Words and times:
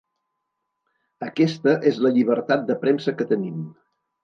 Aquesta 1.27 1.75
és 1.91 2.01
la 2.05 2.13
llibertat 2.17 2.65
de 2.73 2.79
premsa 2.87 3.17
que 3.21 3.31
tenim. 3.37 3.63